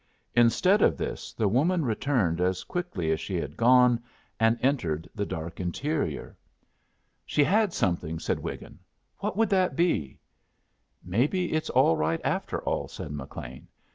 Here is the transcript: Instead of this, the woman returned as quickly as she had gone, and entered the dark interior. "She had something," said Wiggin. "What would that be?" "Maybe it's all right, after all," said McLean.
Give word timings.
Instead 0.33 0.81
of 0.81 0.97
this, 0.97 1.31
the 1.31 1.47
woman 1.47 1.85
returned 1.85 2.41
as 2.41 2.63
quickly 2.63 3.11
as 3.11 3.19
she 3.19 3.35
had 3.35 3.55
gone, 3.55 4.01
and 4.39 4.57
entered 4.59 5.07
the 5.13 5.27
dark 5.27 5.59
interior. 5.59 6.35
"She 7.23 7.43
had 7.43 7.71
something," 7.71 8.17
said 8.17 8.39
Wiggin. 8.39 8.79
"What 9.19 9.37
would 9.37 9.49
that 9.49 9.75
be?" 9.75 10.17
"Maybe 11.03 11.53
it's 11.53 11.69
all 11.69 11.95
right, 11.97 12.19
after 12.23 12.63
all," 12.63 12.87
said 12.87 13.11
McLean. 13.11 13.67